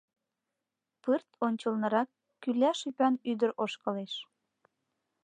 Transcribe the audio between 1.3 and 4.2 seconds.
ончылнырак кӱляш ӱпан ӱдыр ошкылеш.